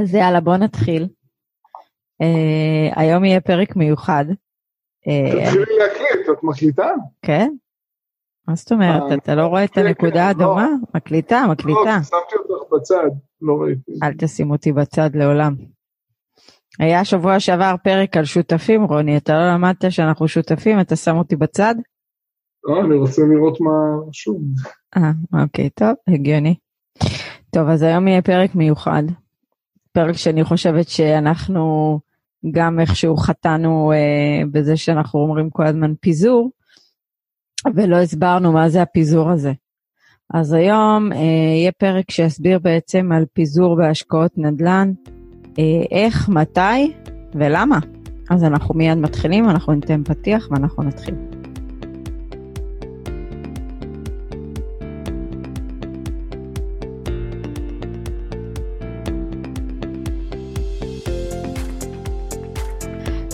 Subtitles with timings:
[0.00, 1.08] אז יאללה, בוא נתחיל.
[2.22, 4.24] Uh, היום יהיה פרק מיוחד.
[5.08, 6.90] אה, תתחילי להקליט, את מקליטה?
[7.22, 7.50] כן.
[8.48, 10.62] מה זאת אומרת, אה, אתה לא רואה את הנקודה כן, האדומה?
[10.66, 10.76] לא.
[10.94, 11.96] מקליטה, מקליטה.
[11.96, 13.10] לא, שמתי אותך בצד,
[13.42, 13.92] לא ראיתי.
[14.02, 15.54] אל תשים אותי בצד לעולם.
[16.78, 21.36] היה שבוע שעבר פרק על שותפים, רוני, אתה לא למדת שאנחנו שותפים, אתה שם אותי
[21.36, 21.74] בצד?
[22.64, 24.42] לא, אני רוצה לראות מה רשום.
[24.96, 26.54] אה, אוקיי, טוב, הגיוני.
[27.50, 29.02] טוב, אז היום יהיה פרק מיוחד.
[29.92, 31.98] פרק שאני חושבת שאנחנו
[32.50, 36.50] גם איכשהו חטאנו אה, בזה שאנחנו אומרים כל הזמן פיזור,
[37.74, 39.52] ולא הסברנו מה זה הפיזור הזה.
[40.34, 41.18] אז היום אה,
[41.56, 44.92] יהיה פרק שיסביר בעצם על פיזור בהשקעות נדל"ן,
[45.58, 46.92] אה, איך, מתי
[47.34, 47.78] ולמה.
[48.30, 51.39] אז אנחנו מיד מתחילים, אנחנו ניתן פתיח ואנחנו נתחיל.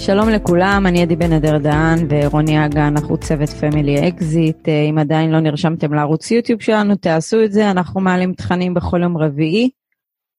[0.06, 4.68] שלום לכולם, אני עדי בן אדר דהן ורוני אגה, אנחנו צוות Family Exit.
[4.68, 9.02] אה, אם עדיין לא נרשמתם לערוץ יוטיוב שלנו, תעשו את זה, אנחנו מעלים תכנים בכל
[9.02, 9.70] יום רביעי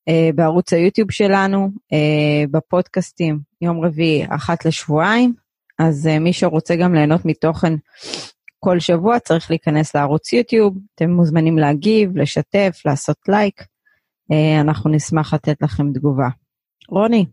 [0.07, 5.33] אה, בערוץ היוטיוב שלנו, אה, בפודקאסטים, יום רביעי אחת לשבועיים,
[5.79, 7.73] אז מי שרוצה גם ליהנות מתוכן
[8.59, 13.63] כל שבוע צריך להיכנס לערוץ יוטיוב, אתם מוזמנים להגיב, לשתף, לעשות לייק,
[14.61, 16.27] אנחנו נשמח לתת לכם תגובה.
[16.89, 17.25] רוני,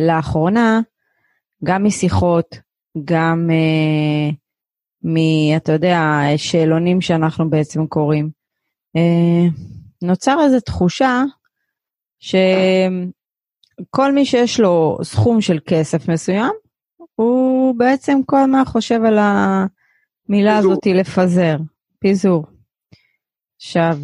[0.00, 0.80] לאחרונה,
[1.64, 2.58] גם משיחות,
[3.04, 4.34] גם uh,
[5.02, 5.16] מ...
[5.56, 8.30] אתה יודע, שאלונים שאנחנו בעצם קוראים,
[8.96, 9.50] uh,
[10.02, 11.22] נוצר איזו תחושה
[12.18, 16.52] שכל מי שיש לו סכום של כסף מסוים,
[17.14, 20.72] הוא בעצם כל הזמן חושב על המילה פיזור.
[20.72, 21.56] הזאת לפזר,
[21.98, 22.44] פיזור.
[23.56, 23.98] עכשיו,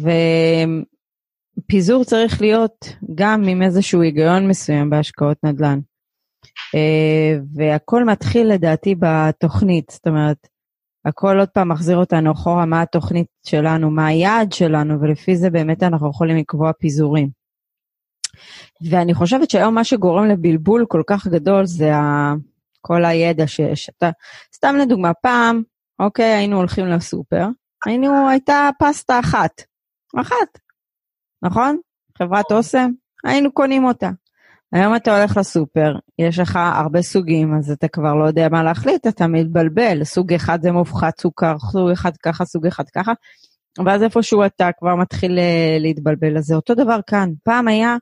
[1.67, 5.79] פיזור צריך להיות גם עם איזשהו היגיון מסוים בהשקעות נדל"ן.
[6.75, 10.47] Uh, והכל מתחיל לדעתי בתוכנית, זאת אומרת,
[11.05, 15.83] הכל עוד פעם מחזיר אותנו אחורה, מה התוכנית שלנו, מה היעד שלנו, ולפי זה באמת
[15.83, 17.29] אנחנו יכולים לקבוע פיזורים.
[18.89, 22.33] ואני חושבת שהיום מה שגורם לבלבול כל כך גדול זה ה...
[22.81, 23.89] כל הידע שיש.
[23.89, 24.09] אתה,
[24.55, 25.61] סתם לדוגמה, פעם,
[25.99, 27.47] אוקיי, היינו הולכים לסופר,
[27.85, 29.61] היינו, הייתה פסטה אחת.
[30.17, 30.59] אחת.
[31.43, 31.77] נכון?
[32.17, 32.91] חברת אוסם,
[33.23, 34.09] היינו קונים אותה.
[34.73, 39.07] היום אתה הולך לסופר, יש לך הרבה סוגים, אז אתה כבר לא יודע מה להחליט,
[39.07, 40.03] אתה מתבלבל.
[40.03, 43.11] סוג אחד זה מופחת סוכר, סוג אחד ככה, סוג אחד ככה,
[43.85, 46.37] ואז איפשהו אתה כבר מתחיל אה, להתבלבל.
[46.37, 47.29] אז זה אותו דבר כאן.
[47.43, 47.95] פעם היה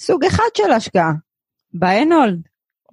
[0.00, 1.12] סוג אחד של השקעה,
[1.74, 2.40] buy and hold,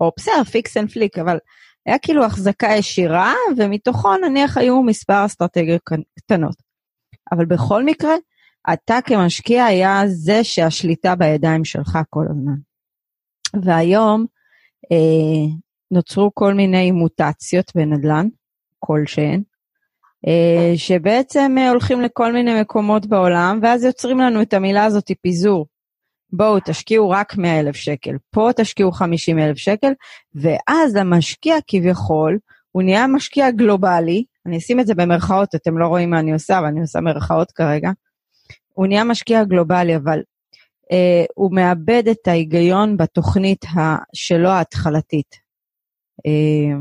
[0.02, 1.38] או בסדר, fix and flip, אבל
[1.86, 5.82] היה כאילו החזקה ישירה, ומתוכו נניח היו מספר אסטרטגיות
[6.20, 6.56] קטנות.
[7.32, 8.14] אבל בכל מקרה,
[8.74, 12.56] אתה כמשקיע היה זה שהשליטה בידיים שלך כל הזמן.
[13.64, 14.26] והיום
[14.92, 15.56] אה,
[15.92, 18.28] נוצרו כל מיני מוטציות בנדל"ן,
[18.80, 19.44] כלשהן,
[20.28, 25.68] אה, שבעצם אה, הולכים לכל מיני מקומות בעולם, ואז יוצרים לנו את המילה הזאת פיזור.
[26.34, 29.94] בואו תשקיעו רק 100 אלף שקל, פה תשקיעו 50 אלף שקל,
[30.36, 32.38] ואז המשקיע כביכול,
[32.72, 36.60] הוא נהיה משקיע גלובלי, אני אשים את זה במרכאות, אתם לא רואים מה אני עושה,
[36.60, 37.92] אבל אני עושה מרכאות כרגע,
[38.76, 40.20] הוא נהיה משקיע גלובלי, אבל
[40.92, 43.66] אה, הוא מאבד את ההיגיון בתוכנית
[44.14, 45.36] שלו ההתחלתית.
[46.26, 46.78] אה,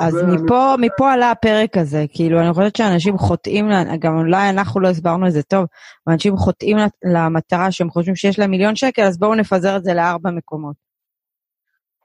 [0.00, 3.66] אז מפה, מפה עלה הפרק הזה, כאילו אני חושבת שאנשים חוטאים,
[3.98, 5.66] גם אולי אנחנו לא הסברנו את זה טוב,
[6.06, 9.94] אבל אנשים חוטאים למטרה שהם חושבים שיש להם מיליון שקל, אז בואו נפזר את זה
[9.94, 10.76] לארבע מקומות.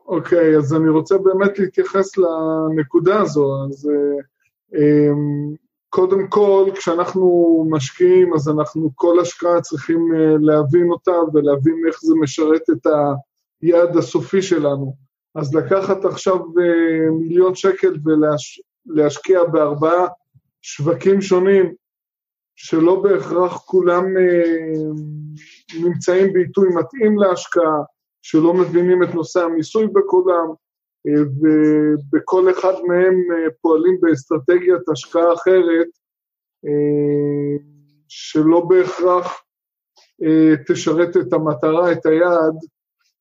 [0.07, 3.89] אוקיי, okay, אז אני רוצה באמת להתייחס לנקודה הזו, אז
[4.75, 5.13] אה,
[5.97, 12.13] קודם כל, כשאנחנו משקיעים, אז אנחנו כל השקעה צריכים אה, להבין אותה ולהבין איך זה
[12.21, 12.87] משרת את
[13.61, 14.95] היעד הסופי שלנו.
[15.35, 17.93] אז לקחת עכשיו אה, מיליון שקל
[18.87, 20.07] ולהשקיע בארבעה
[20.61, 21.73] שווקים שונים,
[22.55, 27.81] שלא בהכרח כולם אה, נמצאים בעיתוי מתאים להשקעה,
[28.21, 30.47] שלא מבינים את נושא המיסוי בכולם,
[31.15, 35.87] ובכל אחד מהם אה, פועלים באסטרטגיית השקעה אחרת,
[36.65, 37.55] אה,
[38.07, 39.41] שלא בהכרח
[40.23, 42.55] אה, תשרת את המטרה, את היעד,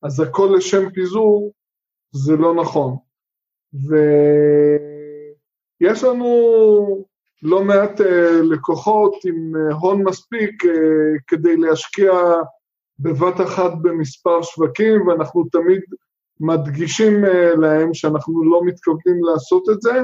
[0.03, 1.53] אז הכל לשם פיזור,
[2.11, 2.95] זה לא נכון.
[5.81, 7.05] ויש לנו
[7.43, 8.01] לא מעט
[8.51, 9.51] לקוחות עם
[9.81, 10.63] הון מספיק
[11.27, 12.11] כדי להשקיע
[12.99, 15.81] בבת אחת במספר שווקים, ואנחנו תמיד
[16.39, 20.01] מדגישים אה, להם שאנחנו לא מתכוונים לעשות את זה.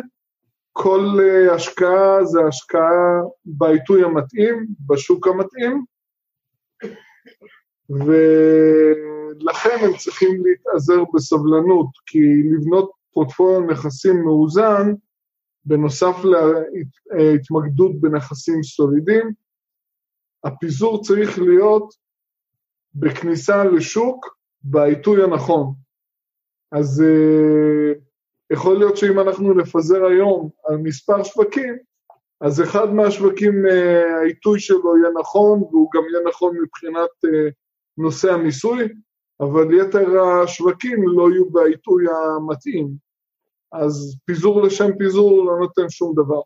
[0.71, 5.85] כל אה, השקעה זה השקעה בעיתוי המתאים, בשוק המתאים,
[7.89, 8.13] ו...
[9.39, 12.19] לכן הם צריכים להתאזר בסבלנות, כי
[12.53, 14.93] לבנות פורטפוליו נכסים מאוזן,
[15.65, 16.15] בנוסף
[17.11, 19.31] להתמקדות בנכסים סולידיים,
[20.43, 21.93] הפיזור צריך להיות
[22.95, 25.73] בכניסה לשוק בעיתוי הנכון.
[26.73, 27.97] אז uh,
[28.53, 31.77] יכול להיות שאם אנחנו נפזר היום על מספר שווקים,
[32.41, 33.73] אז אחד מהשווקים, uh,
[34.21, 37.51] העיתוי שלו יהיה נכון, והוא גם יהיה נכון מבחינת uh,
[37.97, 38.87] נושא המיסוי,
[39.39, 42.87] אבל יתר השווקים לא יהיו בעיתוי המתאים.
[43.71, 46.41] אז פיזור לשם פיזור לא נותן שום דבר.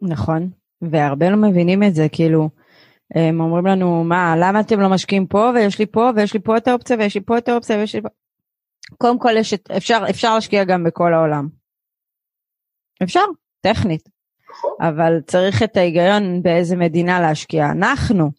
[0.00, 0.50] נכון,
[0.82, 2.48] והרבה לא מבינים את זה, כאילו,
[3.14, 6.56] הם אומרים לנו, מה, למה אתם לא משקיעים פה, ויש לי פה, ויש לי פה
[6.56, 8.08] את האופציה, ויש לי פה את האופציה, ויש לי פה...
[8.98, 11.48] קודם כל, יש את, אפשר, אפשר להשקיע גם בכל העולם.
[13.02, 13.24] אפשר,
[13.60, 14.08] טכנית.
[14.50, 14.70] נכון.
[14.80, 17.66] אבל צריך את ההיגיון באיזה מדינה להשקיע.
[17.70, 18.30] אנחנו,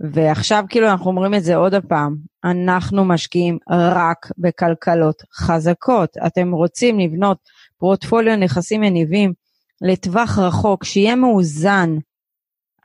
[0.00, 6.16] ועכשיו כאילו אנחנו אומרים את זה עוד הפעם, אנחנו משקיעים רק בכלכלות חזקות.
[6.26, 7.38] אתם רוצים לבנות
[7.78, 9.32] פורטפוליו נכסים מניבים
[9.80, 11.90] לטווח רחוק, שיהיה מאוזן,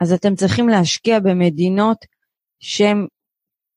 [0.00, 1.98] אז אתם צריכים להשקיע במדינות
[2.60, 3.06] שהן,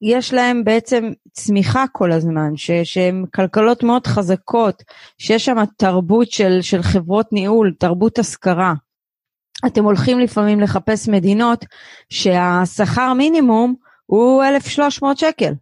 [0.01, 4.83] יש להן בעצם צמיחה כל הזמן, שהן כלכלות מאוד חזקות,
[5.17, 8.73] שיש שם תרבות של, של חברות ניהול, תרבות השכרה.
[9.67, 11.65] אתם הולכים לפעמים לחפש מדינות
[12.09, 13.75] שהשכר מינימום
[14.05, 15.53] הוא 1,300 שקל.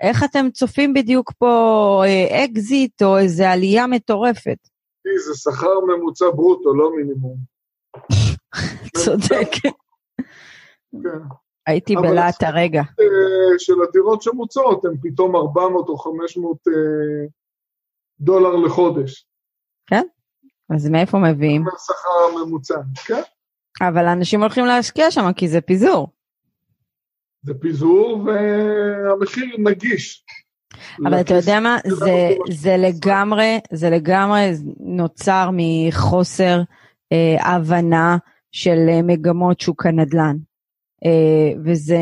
[0.00, 4.58] איך אתם צופים בדיוק פה אה, אקזיט או איזה עלייה מטורפת?
[5.26, 7.36] זה שכר ממוצע ברוטו, לא מינימום.
[9.04, 9.50] צודק.
[10.92, 11.34] כן.
[11.66, 12.82] הייתי בלהט הרגע.
[13.00, 16.72] אה, של הדירות שמוצעות הן פתאום 400 או 500 אה,
[18.20, 19.26] דולר לחודש.
[19.86, 20.02] כן?
[20.74, 21.62] אז מאיפה מביאים?
[21.62, 23.22] מהשכר הממוצע, כן.
[23.80, 26.08] אבל אנשים הולכים להשקיע שם כי זה פיזור.
[27.42, 30.24] זה פיזור והמחיר נגיש.
[31.06, 34.50] אבל אתה יודע מה, זה, זה לגמרי, זה לגמרי
[34.80, 36.60] נוצר מחוסר
[37.12, 38.16] אה, הבנה
[38.52, 40.36] של אה, מגמות שוק הנדל"ן.
[41.04, 41.98] אה, וזה,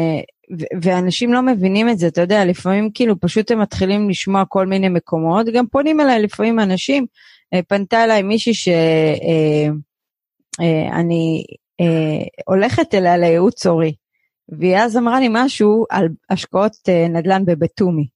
[0.83, 4.89] ואנשים לא מבינים את זה, אתה יודע, לפעמים כאילו פשוט הם מתחילים לשמוע כל מיני
[4.89, 7.07] מקומות, גם פונים אליי לפעמים אנשים,
[7.55, 9.65] אה, פנתה אליי מישהי שאני
[11.81, 13.95] אה, הולכת אליה לייעוץ הורי,
[14.49, 16.73] והיא אז אמרה לי משהו על השקעות
[17.11, 18.07] נדל"ן בבתומי.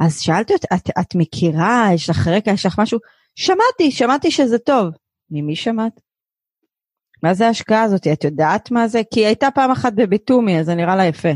[0.00, 2.98] אז שאלתי אותה, את, את מכירה, יש לך רקע, יש לך משהו?
[3.34, 4.90] שמעתי, שמעתי שזה טוב.
[5.30, 6.07] ממי שמעת?
[7.22, 8.06] מה זה ההשקעה הזאת?
[8.06, 9.00] את יודעת מה זה?
[9.14, 11.32] כי היא הייתה פעם אחת בביטומי, אז זה נראה לה יפה.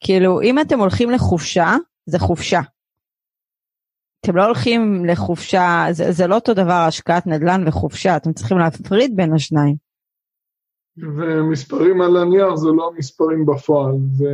[0.00, 1.76] כאילו, אם אתם הולכים לחופשה,
[2.06, 2.60] זה חופשה.
[4.20, 9.16] אתם לא הולכים לחופשה, זה, זה לא אותו דבר השקעת נדל"ן וחופשה, אתם צריכים להפריד
[9.16, 9.76] בין השניים.
[10.96, 14.30] ומספרים על הנייר זה לא המספרים בפועל, זה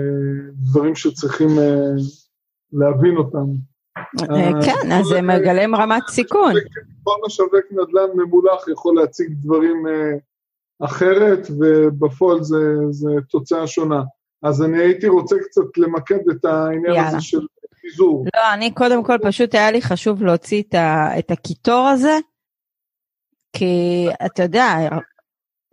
[0.53, 2.01] דברים שצריכים uh,
[2.73, 3.47] להבין אותם.
[4.21, 6.53] Uh, כן, אז זה מגלם רמת סיכון.
[7.03, 9.87] כל משווק נדל"ן ממולח יכול להציג דברים
[10.85, 12.57] אחרת, ובפועל זה,
[12.91, 14.03] זה תוצאה שונה.
[14.43, 17.09] אז אני הייתי רוצה קצת למקד את העניין יאללה.
[17.09, 17.41] הזה של
[17.81, 18.25] פיזור.
[18.37, 22.19] לא, אני קודם כל פשוט היה לי חשוב להוציא את, ה, את הקיטור הזה,
[23.53, 24.65] כי אתה יודע,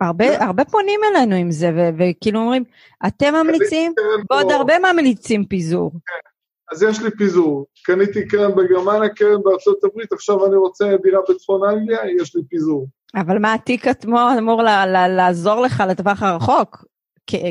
[0.00, 2.64] הרבה, הרבה פונים אלינו עם זה, וכאילו אומרים,
[3.06, 3.92] אתם ממליצים,
[4.30, 5.90] ועוד הרבה ממליצים פיזור.
[5.92, 6.28] כן,
[6.72, 7.66] אז יש לי פיזור.
[7.84, 12.86] קניתי קרן בגרמניה, קרן בארצות הברית, עכשיו אני רוצה דירה בצפון אנגליה, יש לי פיזור.
[13.16, 14.62] אבל מה התיק עצמו אמור
[15.08, 16.84] לעזור לך לטווח הרחוק?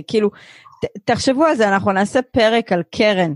[0.08, 0.30] כאילו,
[1.06, 3.34] תחשבו על זה, אנחנו נעשה פרק על קרן.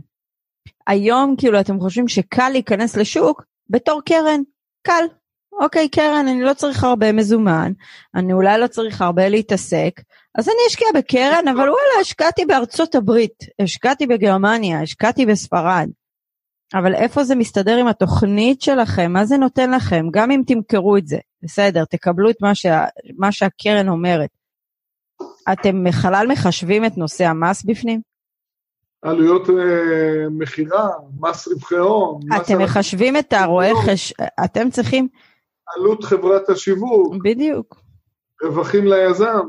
[0.87, 4.41] היום כאילו אתם חושבים שקל להיכנס לשוק בתור קרן,
[4.81, 5.03] קל.
[5.61, 7.71] אוקיי, קרן, אני לא צריך הרבה מזומן,
[8.15, 10.01] אני אולי לא צריך הרבה להתעסק,
[10.35, 15.89] אז אני אשקיע בקרן, אבל וואלה, השקעתי בארצות הברית, השקעתי בגרמניה, השקעתי בספרד.
[16.73, 19.11] אבל איפה זה מסתדר עם התוכנית שלכם?
[19.13, 20.05] מה זה נותן לכם?
[20.11, 22.85] גם אם תמכרו את זה, בסדר, תקבלו את מה, שה,
[23.17, 24.29] מה שהקרן אומרת.
[25.51, 28.01] אתם בכלל מחשבים את נושא המס בפנים?
[29.01, 32.19] עלויות אה, מכירה, מס רווחי הון.
[32.41, 34.13] אתם מחשבים את הרואה חש...
[34.45, 35.07] אתם צריכים...
[35.75, 37.15] עלות חברת השיווק.
[37.23, 37.81] בדיוק.
[38.43, 39.47] רווחים ליזם.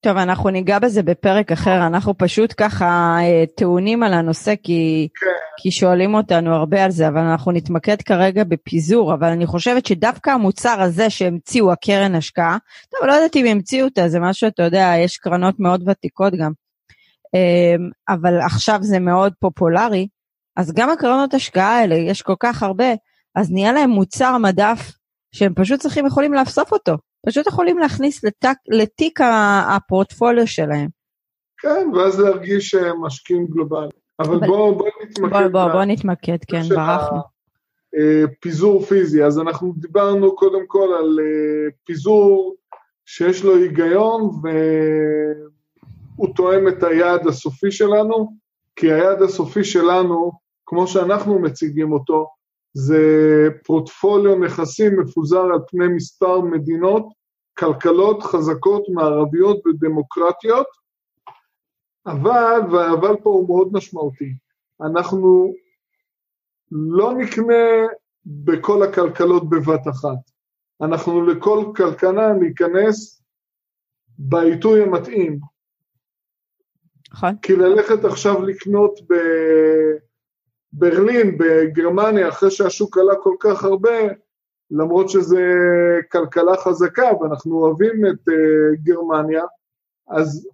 [0.00, 5.26] טוב, אנחנו ניגע בזה בפרק אחר, אנחנו פשוט ככה אה, טעונים על הנושא כי, כן.
[5.56, 10.30] כי שואלים אותנו הרבה על זה, אבל אנחנו נתמקד כרגע בפיזור, אבל אני חושבת שדווקא
[10.30, 12.58] המוצר הזה שהמציאו הקרן השקעה,
[12.90, 16.52] טוב, לא יודעת אם המציאו אותה, זה משהו, אתה יודע, יש קרנות מאוד ותיקות גם,
[17.34, 20.08] אמ, אבל עכשיו זה מאוד פופולרי,
[20.56, 22.94] אז גם הקרנות השקעה האלה, יש כל כך הרבה,
[23.34, 24.92] אז נהיה להם מוצר מדף
[25.32, 26.96] שהם פשוט צריכים, יכולים לאסוף אותו.
[27.26, 29.20] פשוט יכולים להכניס לתק, לתיק
[29.68, 30.88] הפורטפוליו שלהם.
[31.58, 34.05] כן, ואז להרגיש משקיעים גלובליים.
[34.20, 35.30] אבל בואו בוא נתמקד.
[35.30, 37.18] בואו בוא, בוא נתמקד, כן, ברחנו.
[38.40, 41.18] פיזור פיזי, אז אנחנו דיברנו קודם כל על
[41.84, 42.56] פיזור
[43.06, 44.22] שיש לו היגיון
[46.16, 48.32] והוא תואם את היעד הסופי שלנו,
[48.76, 50.32] כי היעד הסופי שלנו,
[50.66, 52.26] כמו שאנחנו מציגים אותו,
[52.74, 53.00] זה
[53.64, 57.06] פרוטפוליו נכסים מפוזר על פני מספר מדינות,
[57.58, 60.66] כלכלות חזקות מערביות ודמוקרטיות,
[62.06, 64.34] אבל, והאבל פה הוא מאוד משמעותי,
[64.80, 65.54] אנחנו
[66.70, 67.86] לא נקנה
[68.26, 70.30] בכל הכלכלות בבת אחת.
[70.82, 73.22] אנחנו לכל כלכלה ניכנס
[74.18, 75.38] בעיתוי המתאים.
[77.12, 77.36] נכון.
[77.42, 79.00] כי ללכת עכשיו לקנות
[80.72, 83.98] בברלין, בגרמניה, אחרי שהשוק עלה כל כך הרבה,
[84.70, 85.42] למרות שזה
[86.12, 88.32] כלכלה חזקה ואנחנו אוהבים את uh,
[88.82, 89.42] גרמניה,
[90.08, 90.48] אז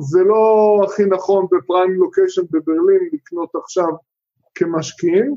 [0.00, 3.88] זה לא הכי נכון בפריים לוקיישן בברלין לקנות עכשיו
[4.54, 5.36] כמשקיעים,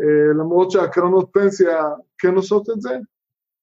[0.00, 1.82] uh, למרות שהקרנות פנסיה
[2.18, 2.98] כן עושות את זה,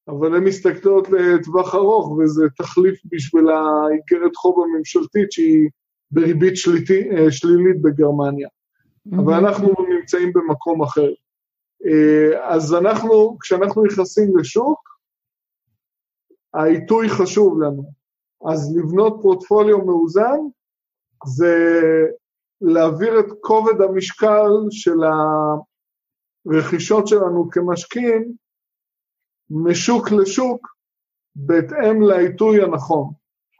[0.07, 5.69] אבל הן מסתכלות לטווח ארוך, וזה תחליף בשביל האיגרת חוב הממשלתית שהיא
[6.11, 8.47] בריבית שליטי, אה, שלילית בגרמניה.
[8.47, 9.21] Mm-hmm.
[9.21, 11.09] אבל אנחנו נמצאים במקום אחר.
[11.85, 14.79] אה, אז אנחנו, כשאנחנו נכנסים לשוק,
[16.53, 18.00] העיתוי חשוב לנו.
[18.49, 20.39] אז לבנות פורטפוליו מאוזן
[21.25, 21.81] זה
[22.61, 24.97] להעביר את כובד המשקל של
[26.45, 28.33] הרכישות שלנו כמשקיעים
[29.49, 30.67] משוק לשוק
[31.35, 33.11] בהתאם לעיתוי הנכון.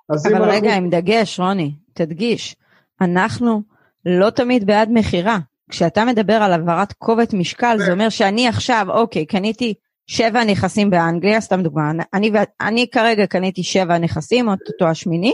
[0.09, 0.85] אבל רגע, אנחנו...
[0.85, 2.55] עם דגש, רוני, תדגיש,
[3.01, 3.61] אנחנו
[4.05, 5.37] לא תמיד בעד מכירה.
[5.69, 9.73] כשאתה מדבר על העברת כובד משקל, זה אומר שאני עכשיו, אוקיי, קניתי
[10.11, 15.33] שבע נכסים באנגליה, סתם דוגמה, אני, אני כרגע קניתי שבע נכסים, אותו השמיני,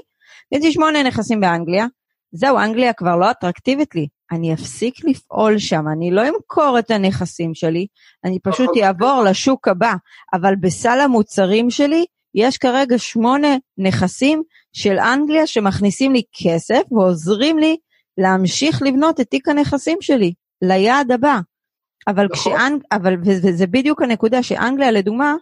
[0.49, 1.85] קניתי שמונה נכסים באנגליה,
[2.31, 7.53] זהו, אנגליה כבר לא אטרקטיבית לי, אני אפסיק לפעול שם, אני לא אמכור את הנכסים
[7.53, 7.87] שלי,
[8.25, 9.93] אני פשוט אעבור לשוק הבא,
[10.33, 12.05] אבל בסל המוצרים שלי
[12.35, 14.43] יש כרגע שמונה נכסים
[14.73, 17.77] של אנגליה שמכניסים לי כסף ועוזרים לי
[18.17, 21.39] להמשיך לבנות את תיק הנכסים שלי ליעד הבא.
[22.07, 22.53] אבל נכון.
[22.53, 22.81] כשאנג...
[22.91, 25.35] אבל וזה בדיוק הנקודה שאנגליה לדוגמה,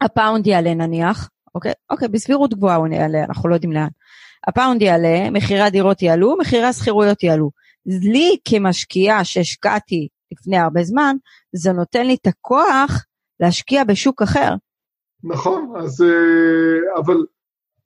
[0.00, 1.72] הפאונד יעלה נניח, אוקיי?
[1.90, 3.88] אוקיי, בסבירות גבוהה הוא יעלה, אנחנו לא יודעים לאן.
[4.48, 7.50] הפאונד יעלה, מחירי הדירות יעלו, מחירי השכירויות יעלו.
[7.86, 11.16] לי כמשקיעה שהשקעתי לפני הרבה זמן,
[11.52, 13.04] זה נותן לי את הכוח
[13.40, 14.54] להשקיע בשוק אחר.
[15.24, 17.16] נכון, אז אה, אבל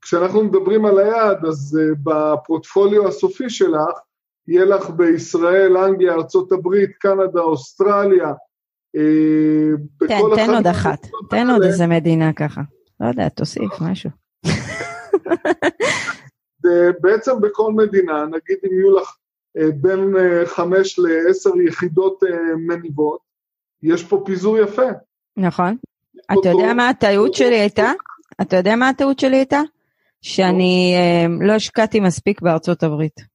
[0.02, 3.99] כשאנחנו מדברים על היעד, אז אה, בפורטפוליו הסופי שלך,
[4.49, 8.32] יהיה לך בישראל, אנגליה, ארה"ב, קנדה, אוסטרליה.
[8.96, 12.61] אה, תן, תן עוד אחת, תן עוד איזה מדינה ככה.
[13.00, 14.11] לא יודע, תוסיף משהו.
[17.02, 19.16] בעצם בכל מדינה, נגיד אם יהיו לך
[19.58, 22.20] אה, בין אה, חמש לעשר יחידות
[22.66, 23.18] מניבות,
[23.82, 24.88] יש פה פיזור יפה.
[25.37, 25.76] נכון.
[26.32, 27.92] אתה יודע מה הטעות שלי הייתה?
[28.40, 29.61] אתה יודע מה הטעות שלי הייתה?
[30.22, 30.94] שאני
[31.40, 33.32] לא השקעתי מספיק בארצות הברית.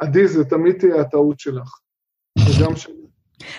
[0.00, 1.78] עדי, זה תמיד תהיה הטעות שלך.
[2.38, 2.94] וגם שלי.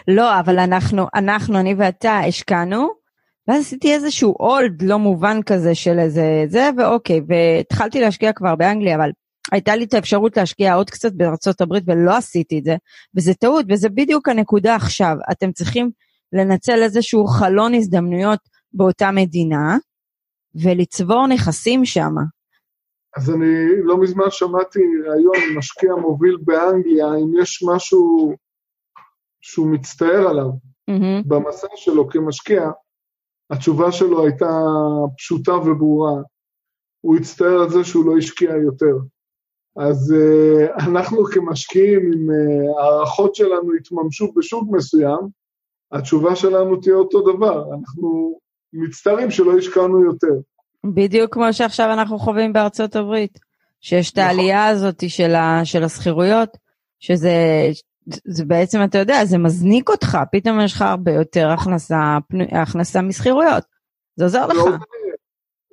[0.07, 2.89] לא, אבל אנחנו, אנחנו, אני ואתה, השקענו,
[3.47, 8.95] ואז עשיתי איזשהו אולד לא מובן כזה של איזה זה, ואוקיי, והתחלתי להשקיע כבר באנגליה,
[8.95, 9.09] אבל
[9.51, 12.75] הייתה לי את האפשרות להשקיע עוד קצת בארצות הברית ולא עשיתי את זה,
[13.15, 15.15] וזה טעות, וזה בדיוק הנקודה עכשיו.
[15.31, 15.89] אתם צריכים
[16.33, 18.39] לנצל איזשהו חלון הזדמנויות
[18.73, 19.77] באותה מדינה,
[20.55, 22.15] ולצבור נכסים שם.
[23.17, 28.33] אז אני לא מזמן שמעתי ראיון עם משקיע מוביל באנגליה, אם יש משהו
[29.41, 30.49] שהוא מצטער עליו
[30.91, 31.27] mm-hmm.
[31.27, 32.69] במסע שלו כמשקיע,
[33.49, 34.59] התשובה שלו הייתה
[35.17, 36.21] פשוטה וברורה.
[37.01, 38.97] הוא הצטער על זה שהוא לא השקיע יותר.
[39.75, 42.29] אז uh, אנחנו כמשקיעים, אם
[43.19, 45.19] uh, שלנו יתממשו בשוק מסוים,
[45.91, 48.39] התשובה שלנו תהיה אותו דבר, אנחנו
[48.73, 50.33] מצטערים שלא השקענו יותר.
[50.85, 53.39] בדיוק כמו שעכשיו אנחנו חווים בארצות הברית,
[53.81, 54.29] שיש את נכון.
[54.29, 56.57] העלייה הזאת של, ה, של השכירויות,
[56.99, 57.31] שזה
[58.25, 62.17] זה בעצם, אתה יודע, זה מזניק אותך, פתאום יש לך הרבה יותר הכנסה,
[62.51, 63.63] הכנסה משכירויות,
[64.15, 64.57] זה עוזר לך.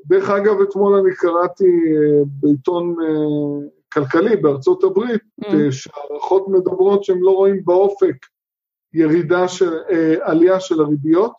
[0.07, 5.47] דרך אגב, אתמול אני קראתי uh, בעיתון uh, כלכלי בארצות הברית, mm.
[5.47, 8.17] אה, שהערכות מדברות שהם לא רואים באופק
[8.95, 11.33] ירידה של, אה, עלייה של הריביות,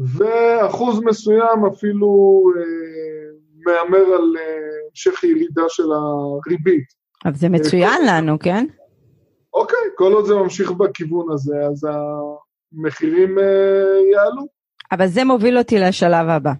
[0.00, 2.62] ואחוז מסוים אפילו אה,
[3.66, 4.34] מהמר על
[4.90, 6.84] המשך ירידה של הריבית.
[7.24, 8.08] אבל זה מצוין כל...
[8.08, 8.66] לנו, כן?
[9.54, 11.88] אוקיי, כל עוד זה ממשיך בכיוון הזה, אז
[12.74, 13.38] המחירים
[14.12, 14.46] יעלו.
[14.92, 16.52] אבל זה מוביל אותי לשלב הבא.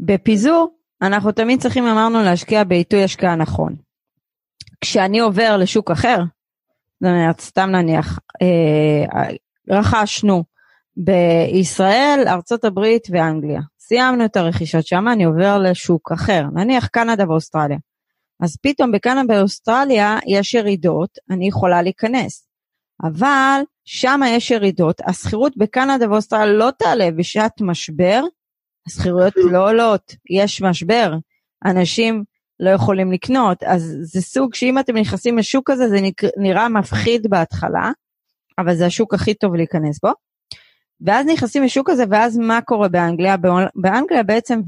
[0.00, 3.76] בפיזור אנחנו תמיד צריכים, אמרנו, להשקיע בעיתוי השקעה נכון.
[4.80, 6.18] כשאני עובר לשוק אחר,
[7.00, 9.26] זאת אומרת, סתם נניח, אה,
[9.68, 10.44] רכשנו
[11.04, 13.60] בישראל, ארצות הברית ואנגליה.
[13.80, 17.78] סיימנו את הרכישות שם, אני עובר לשוק אחר, נניח קנדה ואוסטרליה.
[18.40, 22.46] אז פתאום בקנדה ואוסטרליה יש ירידות, אני יכולה להיכנס.
[23.02, 28.22] אבל שם יש ירידות, השכירות בקנדה ואוסטרליה לא תעלה בשעת משבר,
[28.86, 31.14] השכירויות לא עולות, יש משבר,
[31.64, 32.24] אנשים
[32.60, 35.98] לא יכולים לקנות, אז זה סוג שאם אתם נכנסים לשוק הזה זה
[36.36, 37.90] נראה מפחיד בהתחלה,
[38.58, 40.10] אבל זה השוק הכי טוב להיכנס בו.
[41.06, 43.36] ואז נכנסים לשוק הזה, ואז מה קורה באנגליה?
[43.74, 44.60] באנגליה בעצם,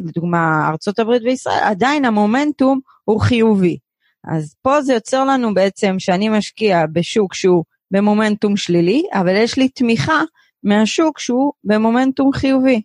[0.00, 3.78] ולדוגמה הברית וישראל, עדיין המומנטום הוא חיובי.
[4.24, 9.68] אז פה זה יוצר לנו בעצם שאני משקיע בשוק שהוא במומנטום שלילי, אבל יש לי
[9.68, 10.22] תמיכה
[10.64, 12.82] מהשוק שהוא במומנטום חיובי.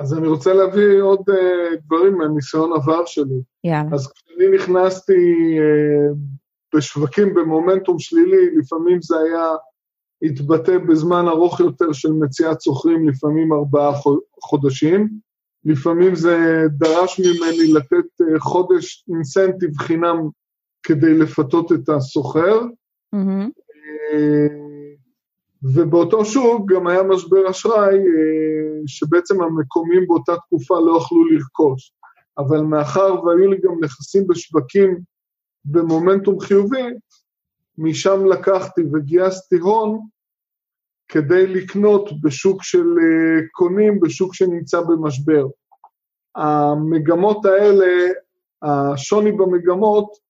[0.00, 1.34] אז אני רוצה להביא עוד uh,
[1.86, 3.40] דברים מהניסיון עבר שלי.
[3.64, 3.88] יאללה.
[3.92, 5.12] אז כשאני נכנסתי
[5.58, 6.16] uh,
[6.74, 9.48] בשווקים במומנטום שלילי, לפעמים זה היה
[10.22, 13.92] התבטא בזמן ארוך יותר של מציאת שוכרים, לפעמים ארבעה
[14.42, 15.08] חודשים.
[15.64, 20.16] לפעמים זה דרש ממני לתת uh, חודש אינסנטיב חינם
[20.82, 22.60] כדי לפתות את הסוחר.
[23.14, 23.64] Mm-hmm.
[25.62, 31.92] ובאותו שוק גם היה משבר אשראי, אה, שבעצם המקומיים באותה תקופה לא יכלו לרכוש.
[32.38, 34.98] אבל מאחר והיו לי גם נכסים בשווקים
[35.64, 36.82] במומנטום חיובי,
[37.78, 40.00] משם לקחתי וגייסתי הון
[41.08, 45.46] כדי לקנות בשוק של אה, קונים, בשוק שנמצא במשבר.
[46.36, 48.12] המגמות האלה,
[48.62, 50.24] השוני במגמות,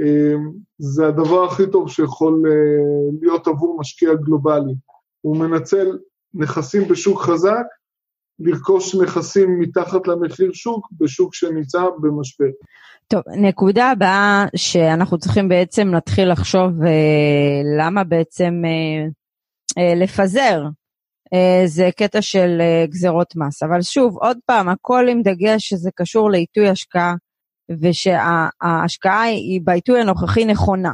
[0.00, 4.74] אמ, זה הדבר הכי טוב שיכול אה, להיות עבור משקיע גלובלי.
[5.20, 5.98] הוא מנצל
[6.34, 7.66] נכסים בשוק חזק,
[8.44, 12.46] לרכוש נכסים מתחת למחיר שוק בשוק שנמצא במשבר.
[13.08, 19.08] טוב, נקודה הבאה שאנחנו צריכים בעצם להתחיל לחשוב אה, למה בעצם אה,
[19.78, 20.62] אה, לפזר,
[21.34, 23.62] אה, זה קטע של אה, גזרות מס.
[23.62, 27.14] אבל שוב, עוד פעם, הכל עם דגש שזה קשור לעיתוי השקעה.
[27.80, 30.92] ושההשקעה היא בעיתוי הנוכחי נכונה.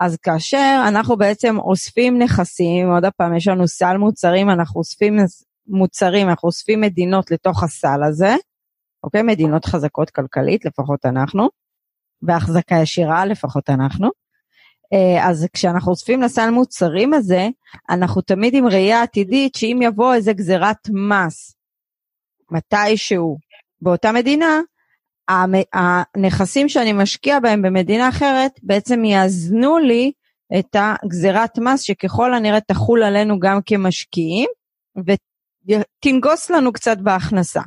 [0.00, 5.16] אז כאשר אנחנו בעצם אוספים נכסים, עוד פעם, יש לנו סל מוצרים, אנחנו אוספים
[5.66, 8.34] מוצרים, אנחנו אוספים מדינות לתוך הסל הזה,
[9.04, 9.22] אוקיי?
[9.22, 11.48] מדינות חזקות כלכלית, לפחות אנחנו,
[12.22, 14.10] והחזקה ישירה, לפחות אנחנו.
[14.92, 17.48] אה, אז כשאנחנו אוספים לסל מוצרים הזה,
[17.90, 21.54] אנחנו תמיד עם ראייה עתידית שאם יבוא איזה גזירת מס
[22.50, 23.38] מתישהו
[23.80, 24.60] באותה מדינה,
[25.72, 30.12] הנכסים שאני משקיע בהם במדינה אחרת בעצם יאזנו לי
[30.58, 34.48] את הגזירת מס שככל הנראה תחול עלינו גם כמשקיעים
[35.68, 37.60] ותנגוס לנו קצת בהכנסה.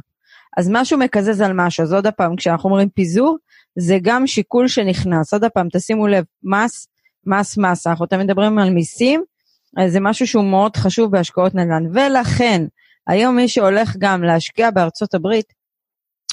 [0.58, 3.38] אז משהו מקזז על משהו, אז עוד פעם, כשאנחנו אומרים פיזור,
[3.80, 5.34] זה גם שיקול שנכנס.
[5.34, 6.88] עוד פעם, תשימו לב, מס,
[7.26, 9.24] מס, מס, אנחנו תמיד מדברים על מיסים,
[9.78, 11.86] אז זה משהו שהוא מאוד חשוב בהשקעות נדל"ן.
[11.94, 12.66] ולכן,
[13.08, 15.54] היום מי שהולך גם להשקיע בארצות הברית,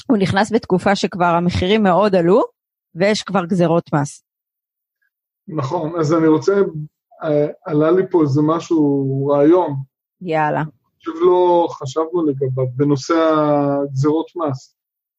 [0.07, 2.41] הוא נכנס בתקופה שכבר המחירים מאוד עלו,
[2.95, 4.23] ויש כבר גזרות מס.
[5.47, 6.53] נכון, אז אני רוצה,
[7.23, 9.75] אה, עלה לי פה איזה משהו, רעיון.
[10.21, 10.63] יאללה.
[11.03, 14.75] עכשיו לא חשבנו לגביו, בנושא הגזרות מס.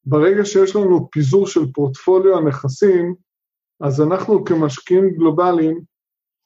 [0.06, 3.14] ברגע שיש לנו פיזור של פורטפוליו הנכסים,
[3.80, 5.80] אז אנחנו כמשקיעים גלובליים,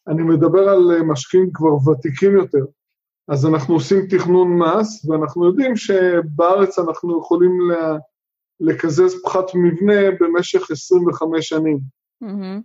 [0.08, 2.64] אני מדבר על משקיעים כבר ותיקים יותר,
[3.28, 7.52] אז אנחנו עושים תכנון מס, ואנחנו יודעים שבארץ אנחנו יכולים
[8.60, 11.78] לקזז פחת מבנה במשך 25 שנים.
[12.24, 12.62] Mm-hmm.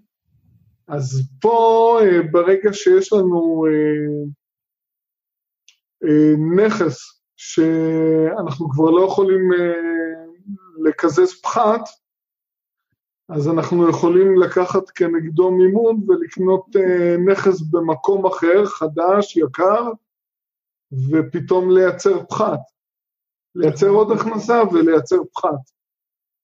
[0.88, 4.34] אז פה, אה, ברגע שיש לנו אה, אה,
[6.58, 9.50] נכס שאנחנו כבר לא יכולים
[10.84, 11.82] לקזז פחת,
[13.30, 16.66] אז אנחנו יכולים לקחת כנגדו מימון ולקנות
[17.32, 19.92] נכס במקום אחר, חדש, יקר,
[21.12, 22.60] ופתאום לייצר פחת.
[23.56, 25.50] לייצר עוד הכנסה ולייצר פחת.